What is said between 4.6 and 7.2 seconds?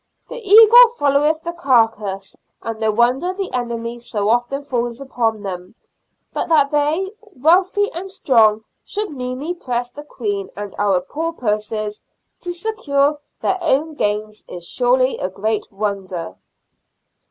falls upon them. But that they,